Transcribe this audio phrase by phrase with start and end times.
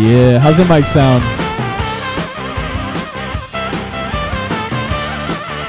[0.00, 1.22] Yeah, how's the mic sound?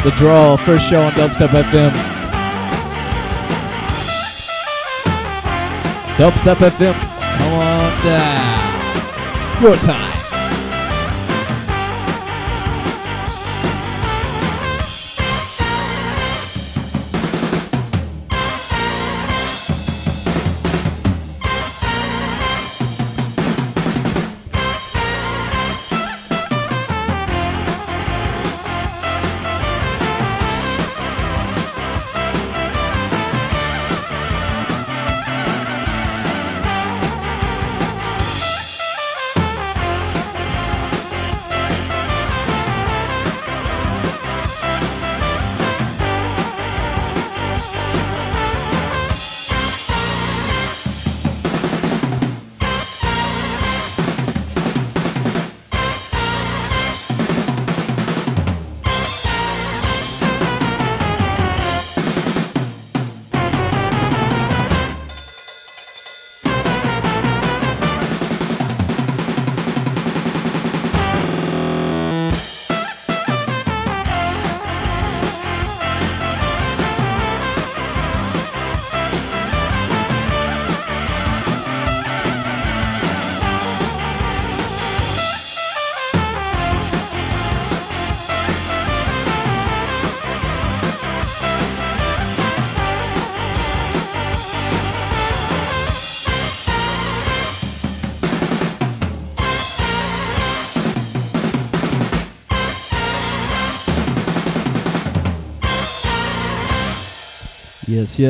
[0.05, 1.91] The Drawl, first show on Dubstep FM.
[6.16, 9.62] Dubstep FM, come on down.
[9.62, 10.11] Your time.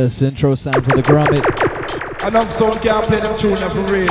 [0.02, 1.46] Yes, intro sounds of the Grommit.
[2.28, 4.08] Enough sound can't play them tune for real.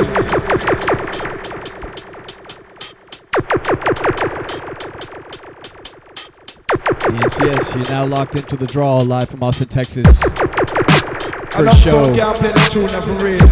[7.13, 10.07] Yes, yes, you're now locked into the Drawl live from Austin, Texas.
[10.23, 13.49] First Enough show, sound can't play them tune for real.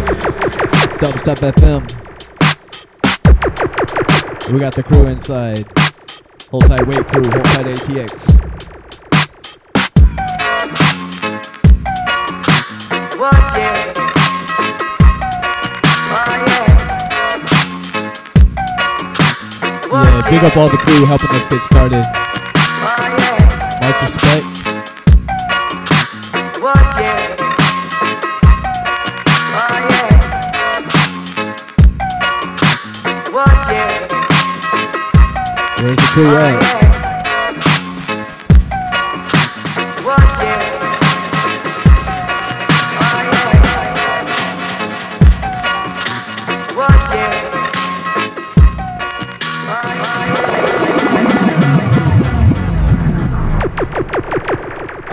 [0.95, 1.83] Dubstep FM.
[4.53, 5.67] We got the crew inside.
[6.51, 8.28] Hold tight, wait crew, hold tight ATX.
[20.29, 22.05] Big up all the crew helping us get started.
[22.05, 23.81] Oh, yeah.
[23.81, 24.45] Much respect.
[26.61, 27.29] Oh, yeah.
[35.81, 36.68] Where's the crew at?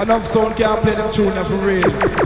[0.06, 2.25] Enough sound can't play them tune for real.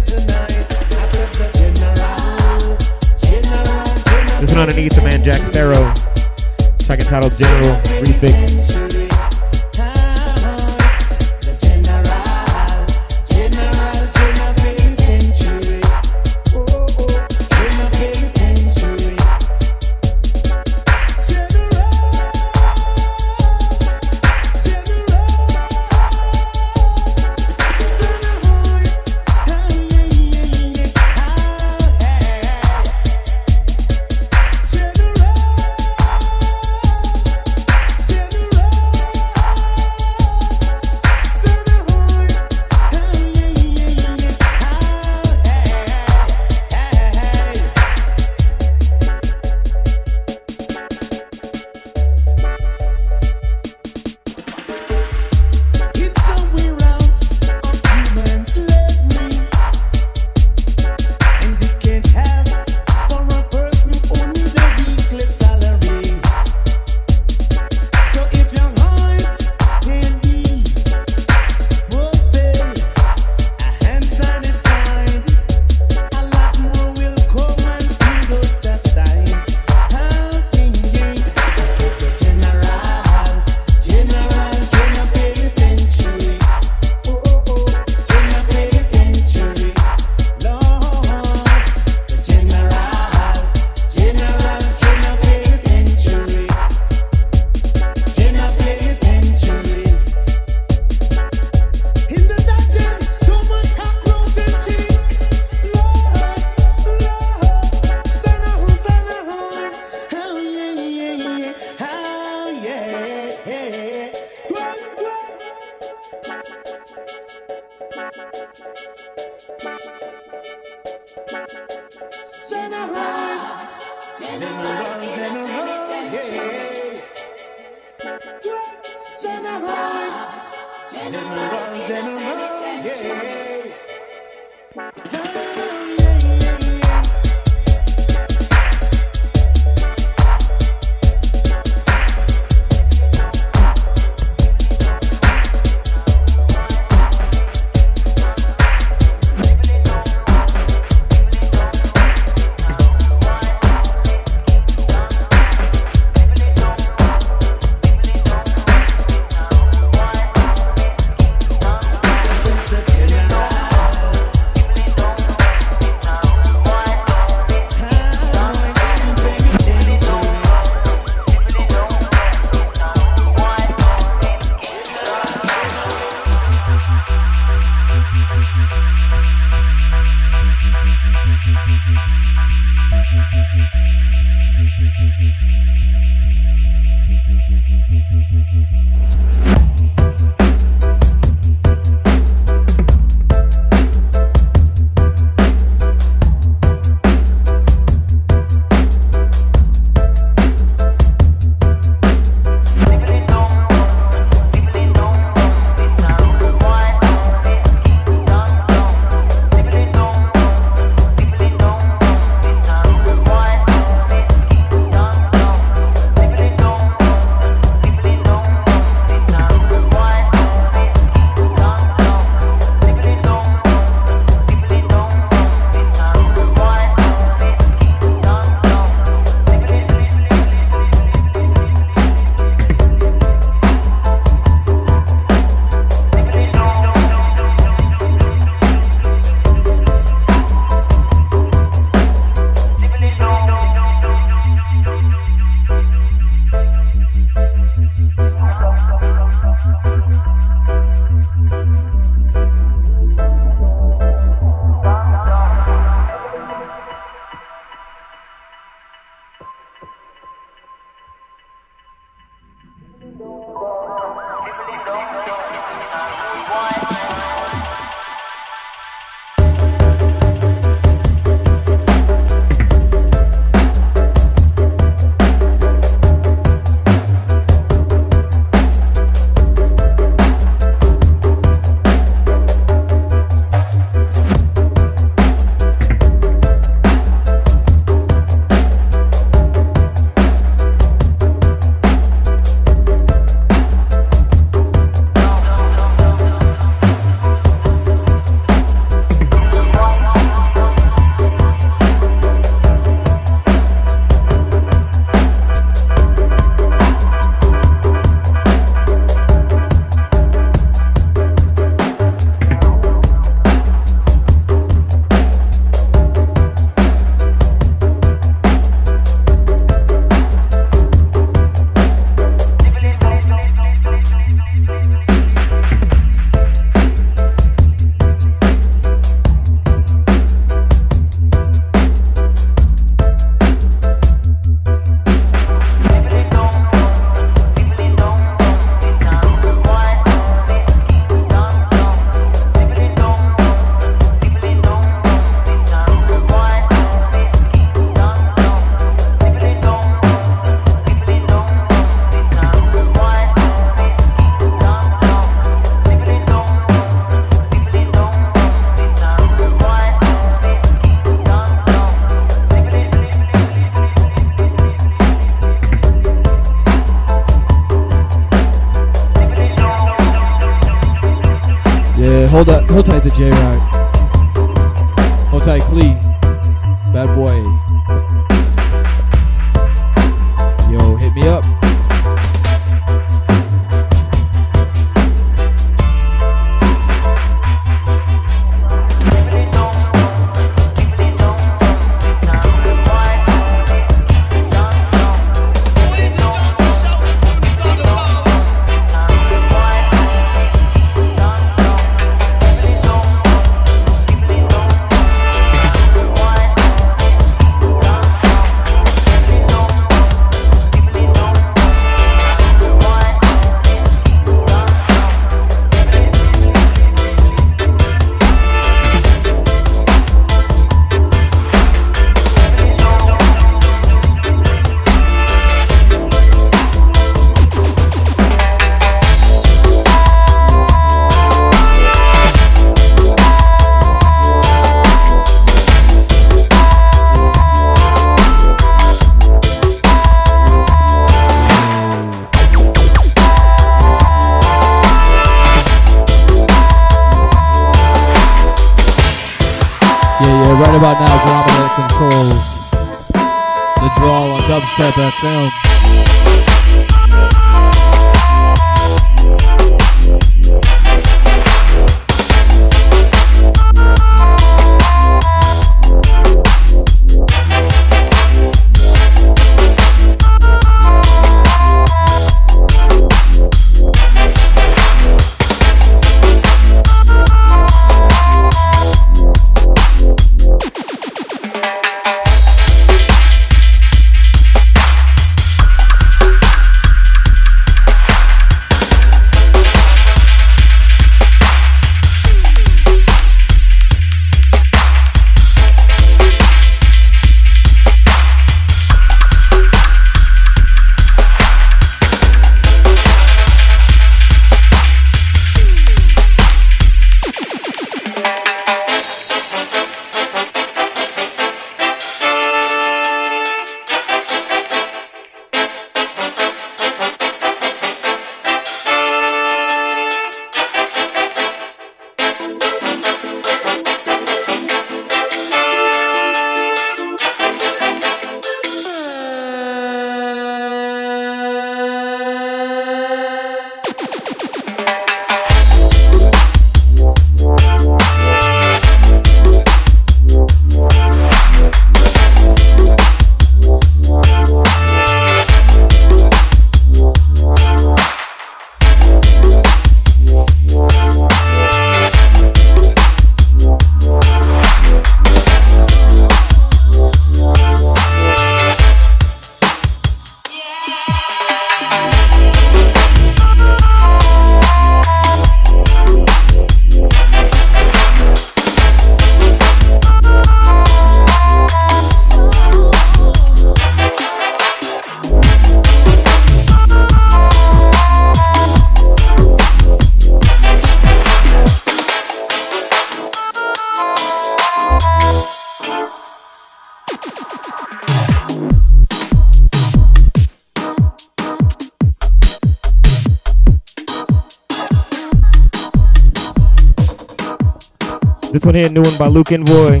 [598.70, 600.00] One here, new one by Luke Envoy.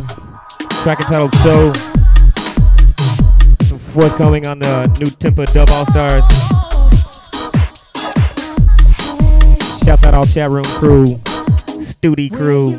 [0.82, 1.72] Track entitled So.
[3.92, 6.22] Forthcoming on the new Tempa Dub All Stars.
[9.84, 11.04] Shout out all chat room crew,
[11.82, 12.76] Studi crew.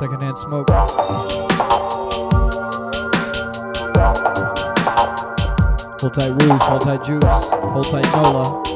[0.00, 0.70] Secondhand Smoke.
[6.00, 8.69] Hold tight Rouge, hold tight Juice, hold tight Nola.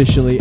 [0.00, 0.39] officially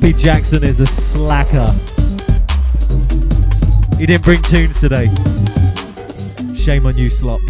[0.00, 1.66] Poppy Jackson is a slacker.
[3.98, 5.06] He didn't bring tunes today.
[6.54, 7.40] Shame on you, Slop.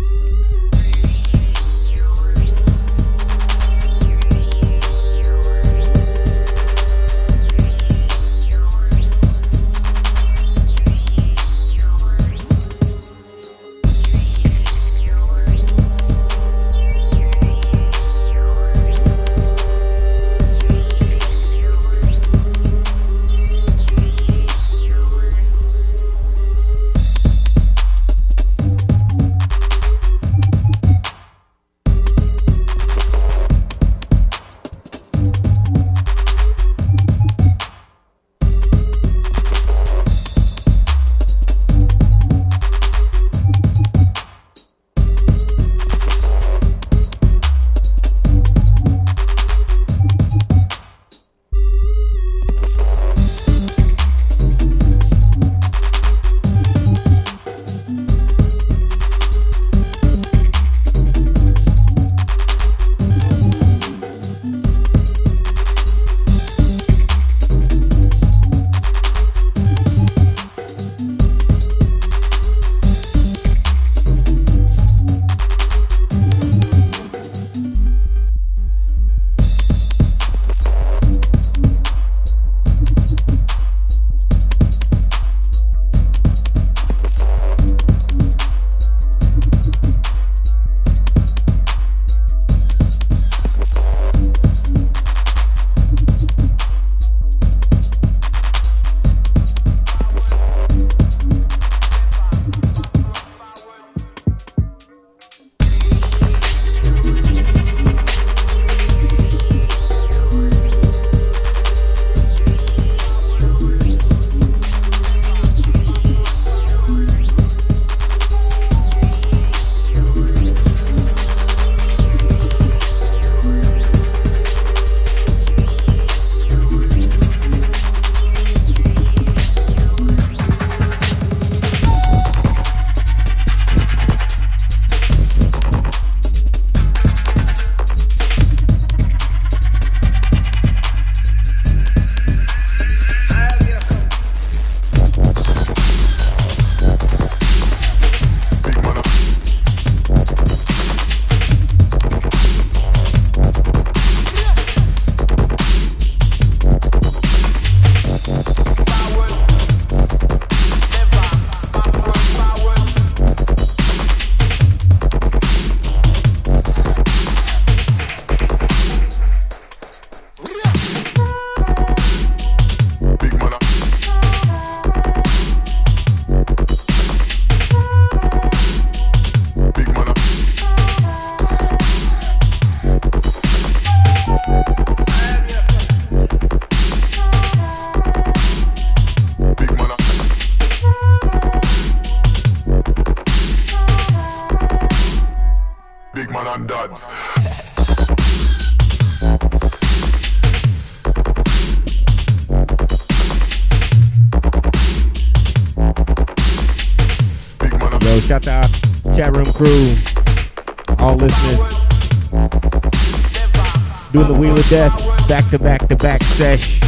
[214.29, 214.95] the Wheel of Death,
[215.26, 216.81] back to back to back sesh.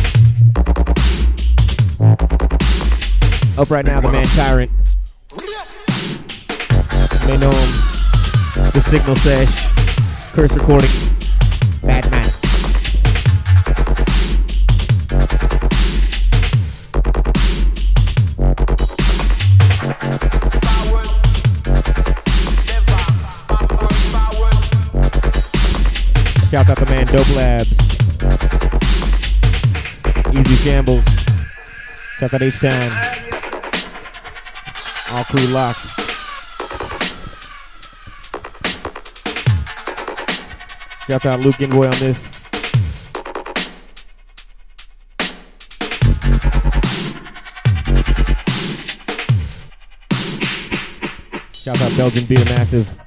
[3.58, 4.70] Up right now, the man Tyrant.
[7.22, 7.70] You may know him.
[8.72, 10.32] The Signal Sesh.
[10.34, 11.09] Curse Recording.
[27.10, 27.72] Dope Labs,
[30.32, 31.04] Easy Shambles,
[32.20, 32.92] shout out H-Town,
[35.10, 35.80] all crew locked.
[41.08, 42.18] Shout out Luke Inboy on this.
[51.52, 52.99] Shout out Belgian Beer Massive.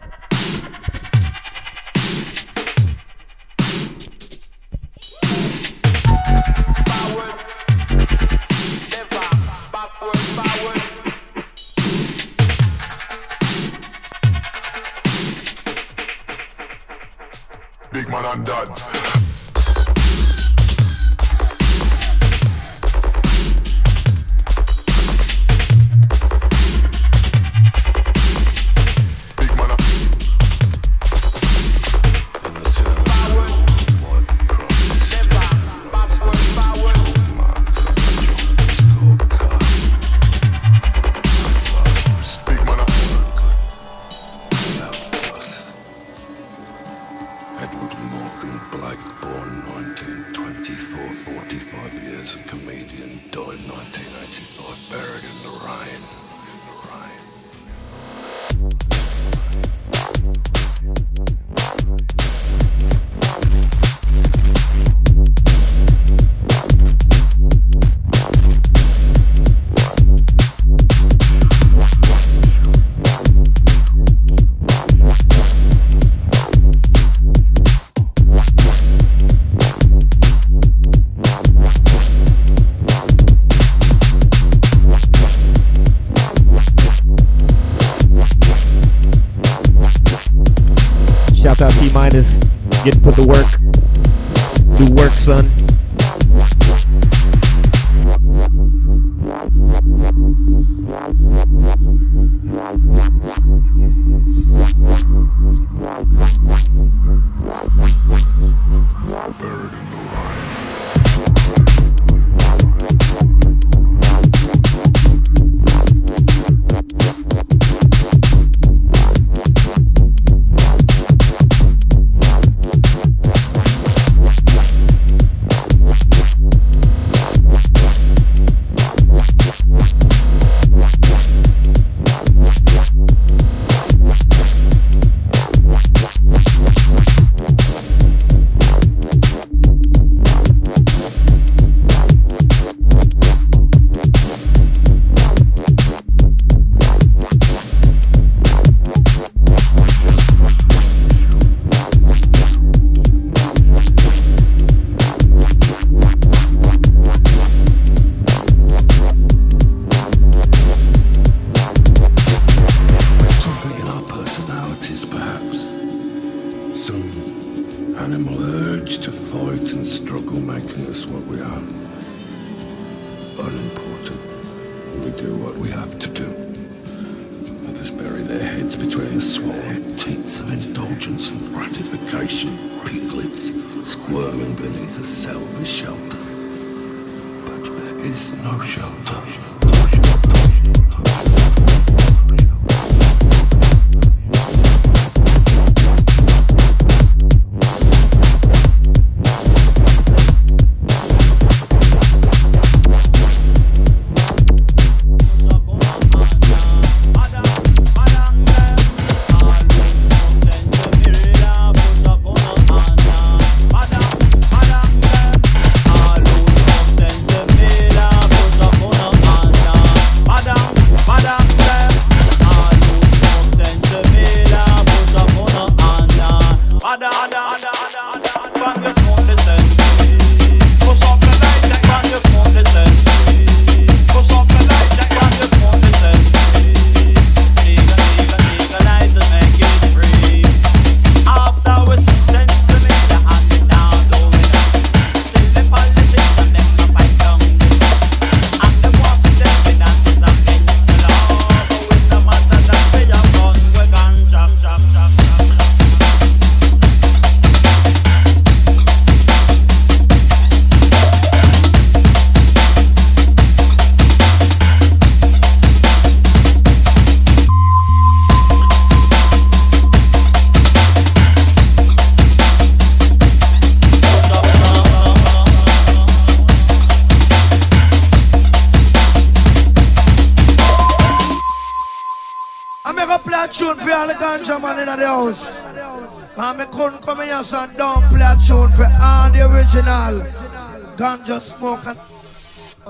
[290.97, 291.99] Ganja smoke and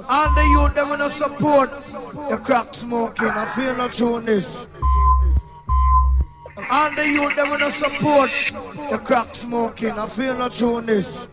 [0.10, 1.70] all the youth them wanna support
[2.30, 3.28] the crack smoking.
[3.28, 4.68] I feel no tune this.
[6.72, 8.32] All the youth them wanna support
[8.90, 9.92] the crack smoking.
[9.92, 11.30] I feel no tune this.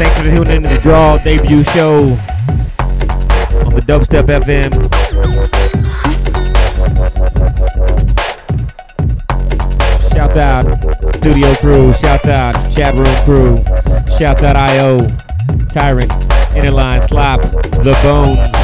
[0.00, 2.04] Thanks for tuning in to the Drawl debut show
[3.66, 4.72] on the Dubstep FM.
[10.14, 13.62] Shout out studio crew, shout out chat room crew,
[14.16, 15.06] shout out IO,
[15.70, 16.10] Tyrant,
[16.56, 18.59] Innerlign, Slop, The Bones.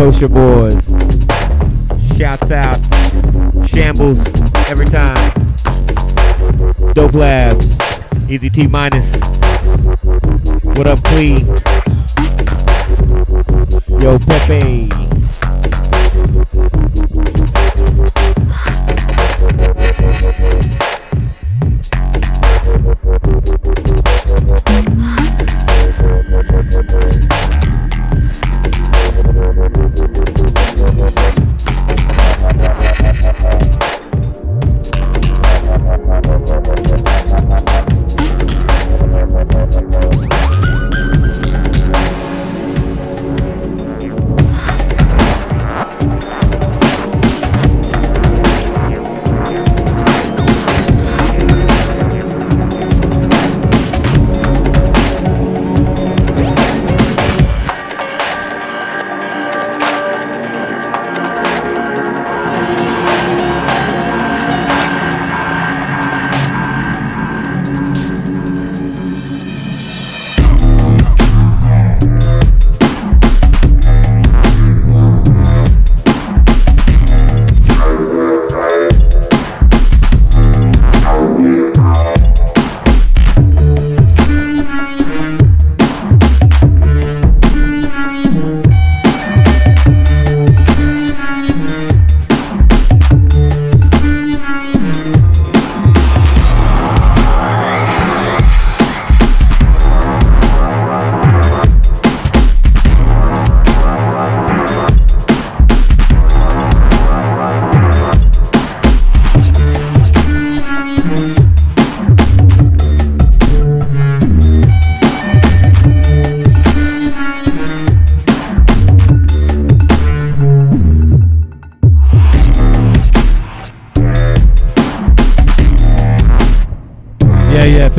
[0.00, 0.82] Kosher Boys.
[2.16, 2.78] Shouts out
[3.68, 4.18] Shambles
[4.66, 5.30] every time.
[6.94, 7.76] Dope Labs.
[8.26, 9.04] Easy T minus.
[10.64, 11.44] What up, Clee?
[14.00, 14.99] Yo, Pepe.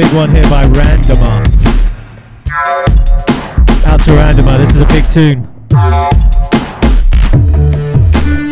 [0.02, 1.46] Big one here by Randomer.
[3.86, 5.48] Out to Randomer, this is a big tune.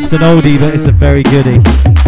[0.04, 1.99] It's an oldie, but it's a very goodie.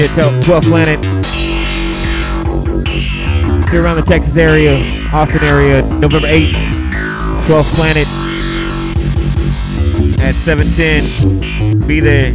[0.00, 1.04] here 12th Planet.
[3.70, 4.78] Here around the Texas area,
[5.12, 6.52] Austin area, November 8th,
[7.44, 8.06] 12th Planet
[10.22, 11.86] at 710.
[11.86, 12.32] Be there.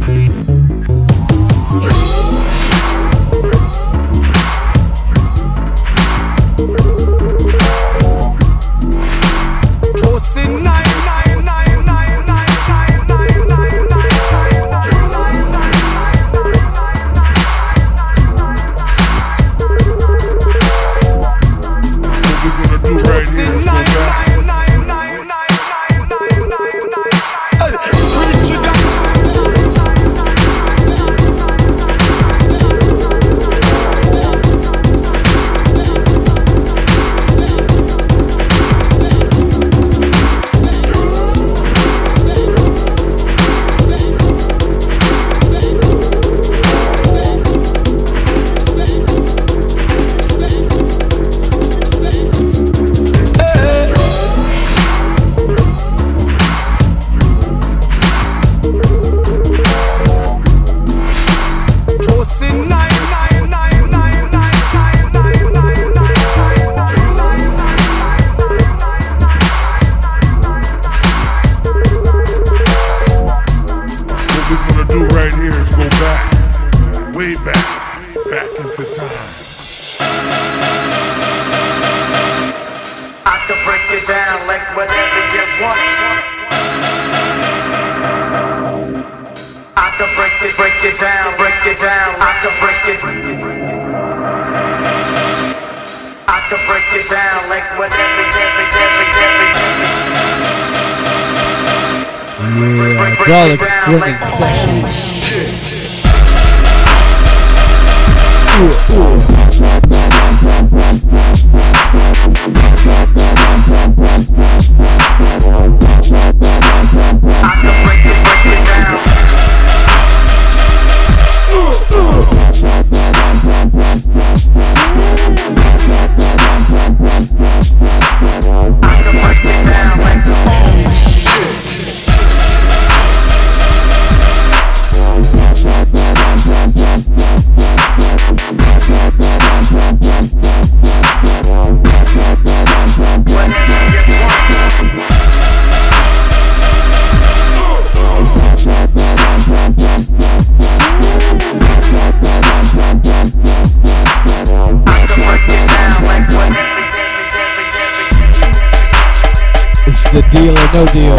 [160.16, 161.16] the deal or no deal.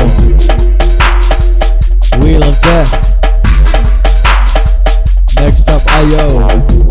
[2.19, 2.91] Wheel of Death.
[5.35, 6.86] Next up, I.O.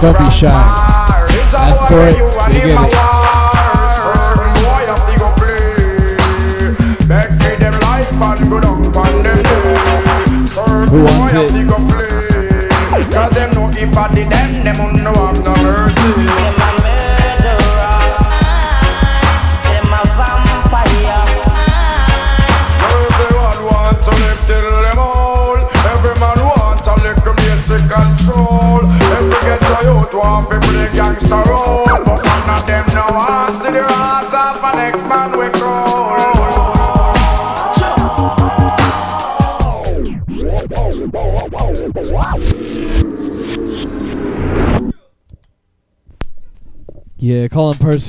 [0.00, 0.79] don't be shy.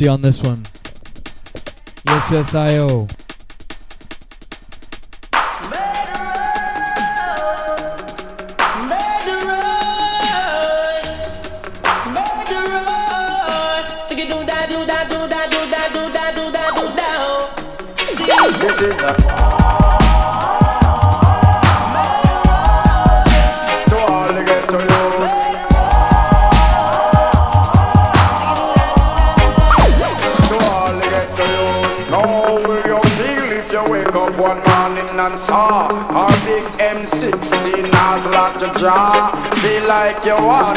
[0.07, 0.63] On this one.
[2.07, 3.07] Yes, yes, I O.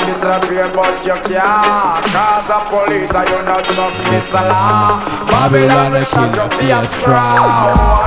[0.06, 2.05] disappear, but you can't.
[2.12, 5.01] Cause the police, are you not justice law?
[5.26, 8.03] Babylon, Babylon shall just be a straw.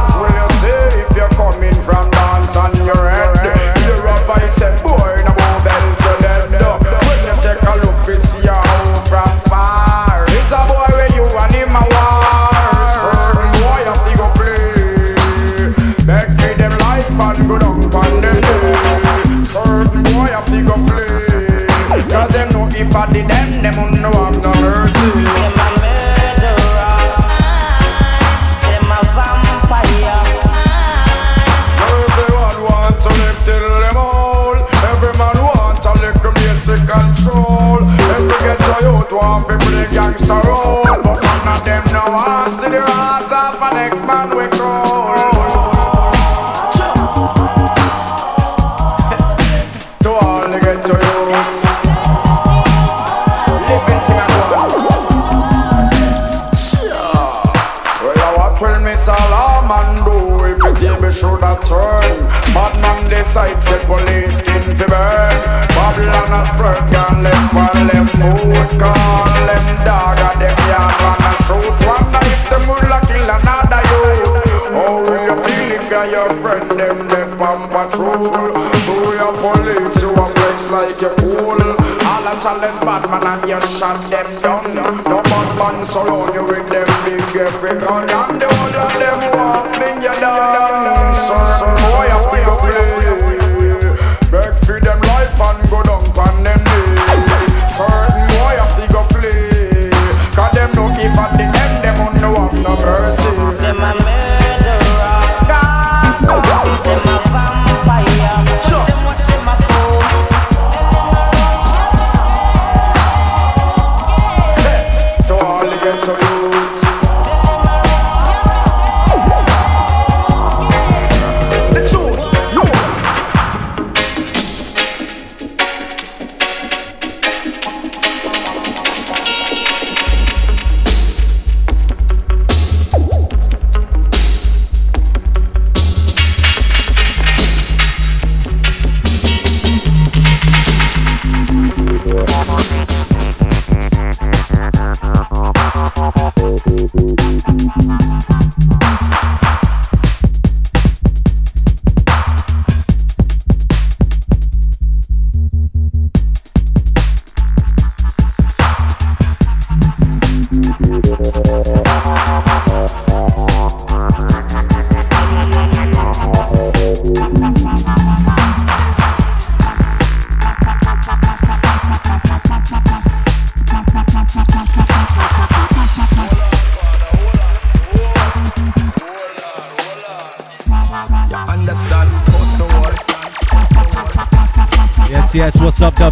[82.48, 84.47] merciless bad man and you shot them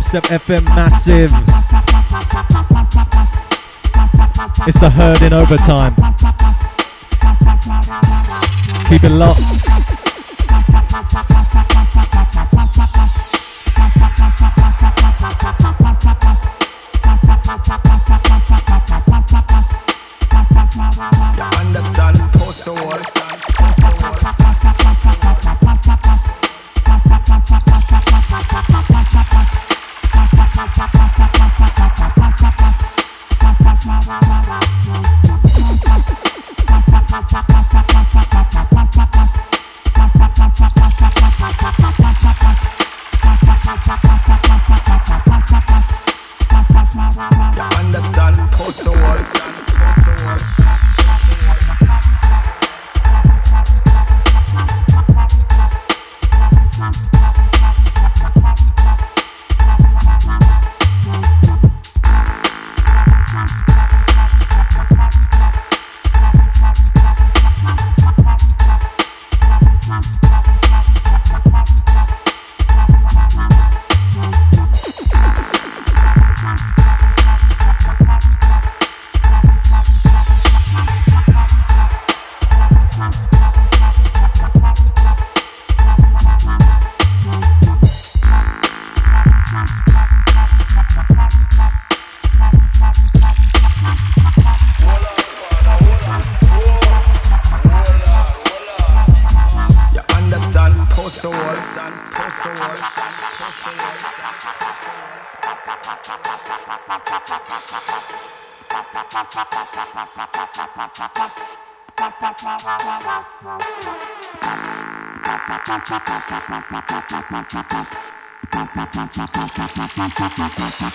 [0.06, 1.32] Dubstep FM massive.
[4.68, 5.96] It's the herd in overtime.
[8.88, 9.55] Keep it locked.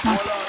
[0.03, 0.40] You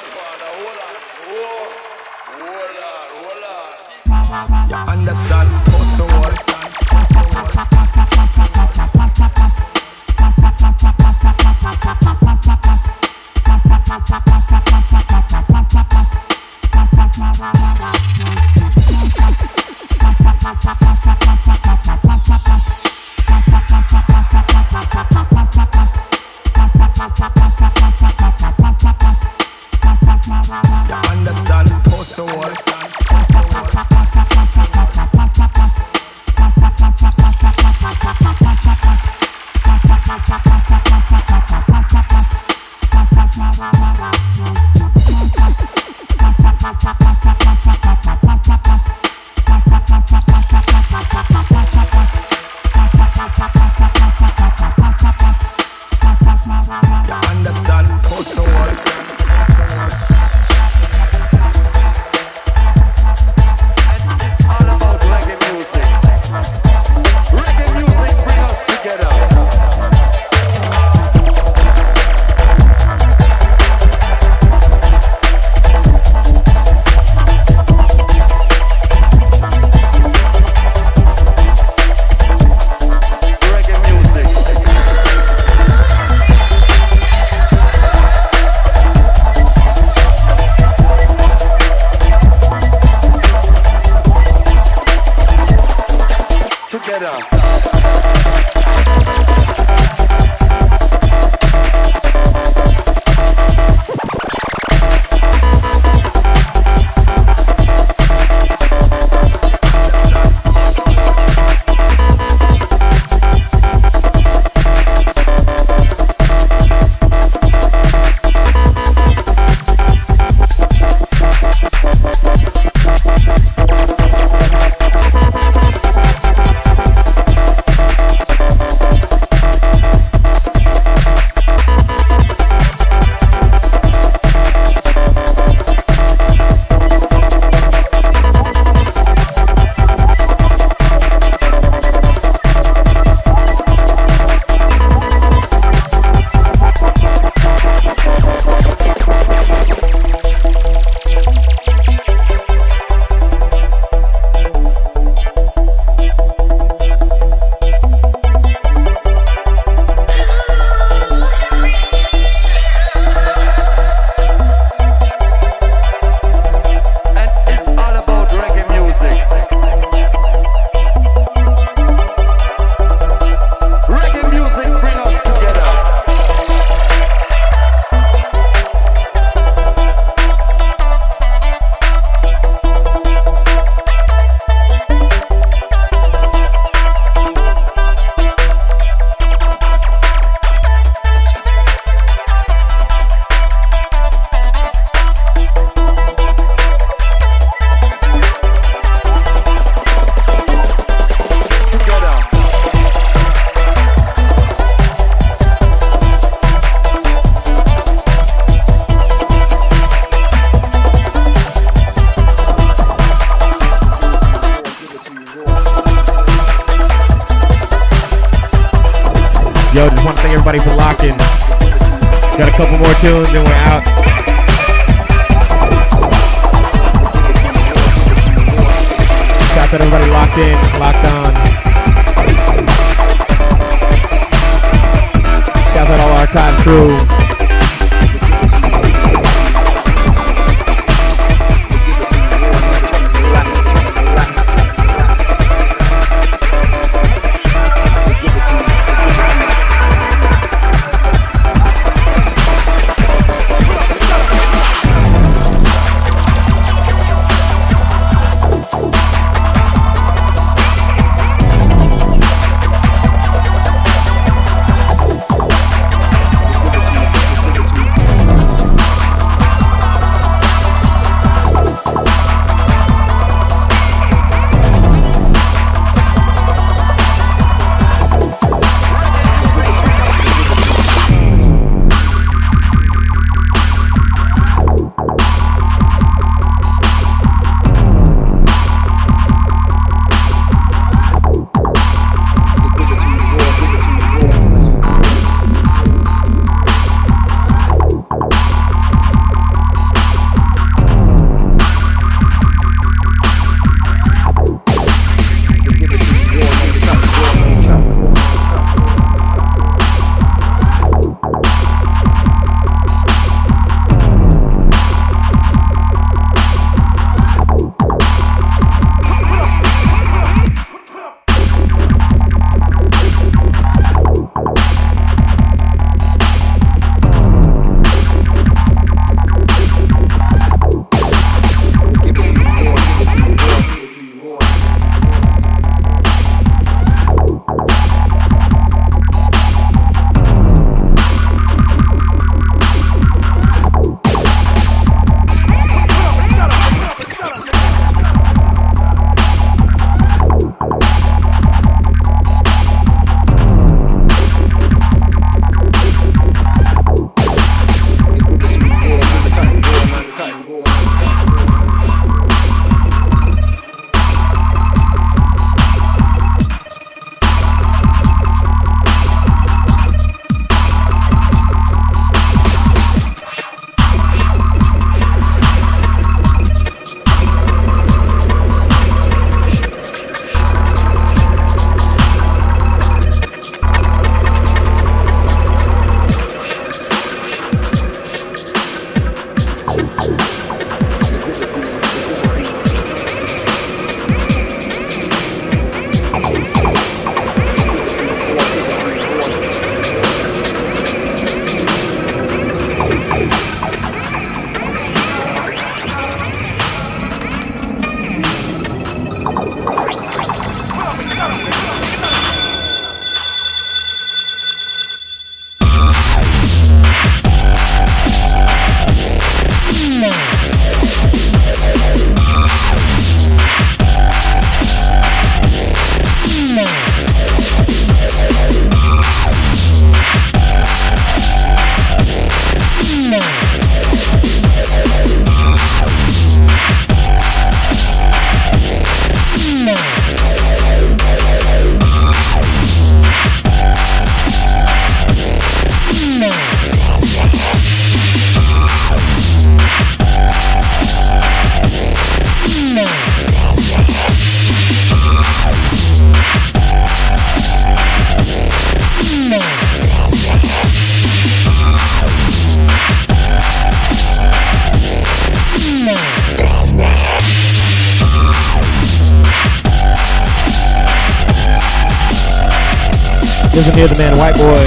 [473.82, 474.62] Here, the man White Boy.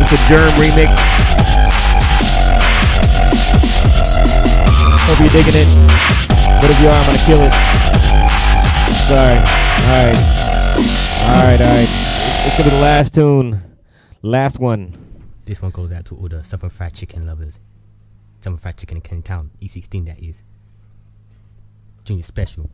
[0.00, 0.88] It's a Germ remix.
[5.04, 5.68] Hope you're digging it.
[6.62, 7.52] But if you are, I'm gonna kill it.
[9.04, 9.36] Sorry.
[9.84, 10.16] Alright.
[11.28, 11.90] Alright, alright.
[12.46, 13.60] It's gonna be the last tune.
[14.22, 14.96] Last one.
[15.44, 17.58] This one goes out to all the Southern Fried Chicken lovers.
[18.40, 20.42] Southern Fried Chicken in Canning Town, E16 that is.
[22.02, 22.70] Junior Special,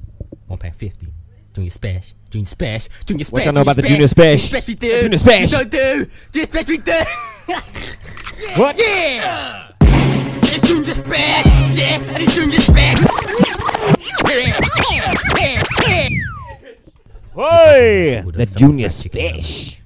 [0.47, 1.13] one pound fifty.
[1.55, 3.35] Junior Special, Junior Special, Junior Special.
[3.37, 4.61] What y'all know about the Junior Junior Special?
[4.61, 5.01] Junior we do.
[5.03, 5.59] Junior Special.
[5.59, 6.07] We don't do.
[6.33, 7.03] Junior we do.
[8.57, 8.77] What?
[8.79, 9.69] Yeah.
[9.83, 13.11] It's Junior Special, yeah, and it's Junior Special.
[17.35, 19.83] Hey, the Junior Special.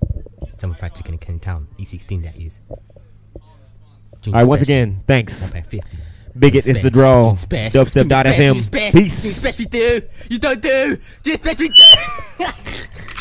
[0.58, 2.60] Some fried chicken in Ken Town, E16 that is.
[2.74, 5.40] All right, once again, thanks.
[5.40, 5.98] One pound fifty.
[6.38, 7.34] Bigot is the Drawl.
[7.34, 8.70] Dubstep.fm.
[8.70, 9.20] Peace.
[9.22, 9.36] Peace.
[9.36, 10.02] Special we do.
[10.28, 10.98] You don't do.
[11.22, 12.46] Just special we do.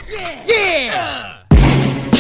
[0.48, 1.45] yeah.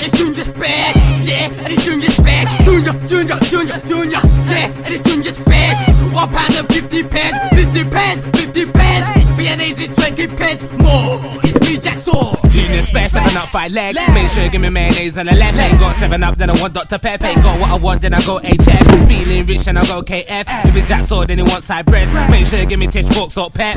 [0.04, 0.96] It's Junior Spash.
[1.24, 1.50] Yeah.
[1.64, 2.66] And it's Junior Spash.
[2.66, 4.20] Junior, Junior, Junior, Junior.
[4.50, 4.74] Yeah.
[4.86, 6.14] And it's Junior Spash.
[6.14, 7.38] One pound and fifty pence.
[7.54, 8.22] Fifty pence.
[8.40, 9.38] Fifty pence.
[9.38, 10.62] Mayonnaise is twenty pence.
[10.84, 11.20] More.
[11.44, 12.06] It's me, Jackson.
[12.50, 13.96] Genius space, seven up, five leg.
[14.14, 15.56] Make sure you give me mayonnaise and a leg.
[15.56, 16.98] Ain't got seven up, then I want Dr.
[16.98, 17.26] Pepper.
[17.42, 19.08] Got what I want, then I go HF.
[19.10, 20.46] Feeling rich and I go KF.
[20.66, 22.14] If it's Jack Sword, then he wants side breast.
[22.32, 23.76] Make sure you give me tish forks or pep.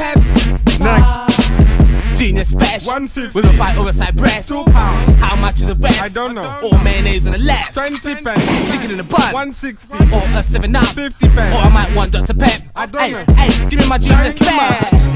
[0.78, 1.87] Next.
[2.16, 2.86] Genius spash.
[2.86, 4.48] With a bite or a side breast.
[4.48, 5.12] Two pounds.
[5.18, 6.02] How much is the rest?
[6.02, 6.60] I don't know.
[6.62, 7.74] Or mayonnaise on the left.
[7.74, 8.72] Twenty pence.
[8.72, 9.32] Chicken in the bun.
[9.32, 9.92] One sixty.
[10.12, 10.86] Or a seven up.
[10.86, 11.54] Fifty pence.
[11.54, 12.34] Or I might want Dr.
[12.34, 12.62] Pep.
[12.74, 13.24] I don't hey, know.
[13.34, 15.08] Hey, give me my genius spash.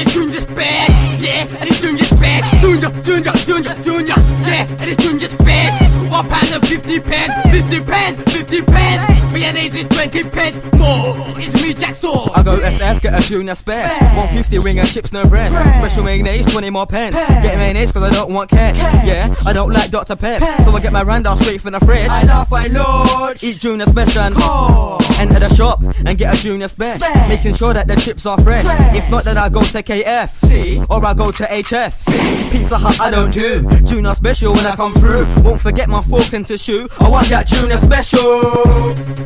[0.00, 4.14] It's Junior Spash, yeah, and it's Junior Spash, Junior, Junior, Junior, Junior,
[4.48, 6.10] yeah, and it's Junior Spash.
[6.10, 9.32] One pound and fifty pence, fifty pence, fifty pence.
[9.32, 11.14] Mayonnaise is twenty pence more.
[11.36, 12.30] It's me, Jackson.
[12.34, 13.88] I go SF, get a junior spare.
[13.88, 15.52] 150 wing and chips, no bread.
[15.52, 17.16] Special mayonnaise, 20 more pence.
[17.16, 18.78] Getting Get mayonnaise cause I don't want cats.
[18.78, 20.16] Yeah, I don't like Dr.
[20.16, 20.42] Pep.
[20.64, 22.08] So I get my Randall straight from the fridge.
[22.08, 23.42] I love my Lord.
[23.42, 24.34] Eat junior special and
[25.20, 27.08] enter the shop and get a junior special.
[27.28, 28.64] Making sure that the chips are fresh.
[28.64, 28.96] fresh.
[28.96, 30.30] If not, then I go to KF.
[30.36, 32.50] See, or I go to HF.
[32.50, 33.62] Pizza Hut I don't do.
[33.86, 35.26] Junior special when I come through.
[35.42, 36.88] Won't forget my fork and tissue.
[36.98, 38.20] I want that junior special.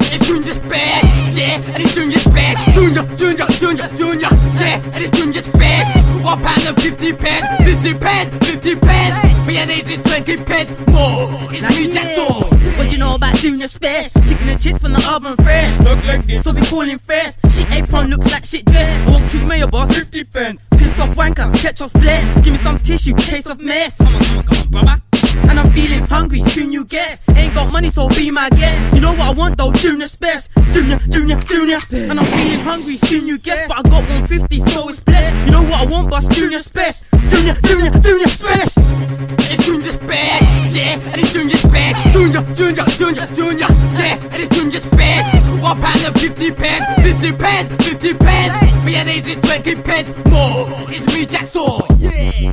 [0.00, 1.08] It's junior special.
[1.34, 2.72] Yeah, and it's junior special.
[2.72, 4.28] Junior, junior, junior, junior.
[4.60, 6.02] Yeah, and it's junior special.
[6.24, 6.68] One pound.
[6.68, 9.47] of 50 pence, 50 pence, 50 pence.
[9.47, 10.70] Me and Adrian 20 pence.
[10.93, 12.44] More It's like me, that's all.
[12.77, 14.12] What you know about Junior Splash?
[14.28, 15.78] Chicken and chips from the oven fresh.
[15.81, 16.44] Look like this.
[16.44, 17.39] So we calling fast.
[17.52, 19.11] She apron looks like shit dress.
[19.11, 19.97] Walk through mayor boss?
[19.97, 20.61] 50 pence.
[20.77, 22.40] Piss off wanker, catch off bless.
[22.43, 23.97] Give me some tissue, case of mess.
[23.97, 25.14] Come on, come on, come on, brother.
[25.48, 27.20] And I'm feeling hungry, you guess.
[27.35, 28.94] Ain't got money, so be my guest.
[28.94, 30.48] You know what I want though, Junior Spash.
[30.73, 31.78] Junior, Junior, Junior.
[31.90, 33.66] And I'm feeling hungry, you guess.
[33.69, 35.47] But I got 150, so it's blessed.
[35.47, 37.02] You know what I want, boss, Junior Spash.
[37.28, 38.74] Junior, Junior, Junior Spash.
[39.47, 44.56] It's Junior Spash, yeah, and it's Junior Spash, Junior, Junior, Junior, Junior, yeah, and it's
[44.56, 45.35] Junior Spash.
[45.62, 48.85] One pound and fifty pence, fifty pence, fifty pence.
[48.85, 50.66] Mayonnaise is twenty pence more.
[50.89, 52.52] It's me, Jackson, yeah.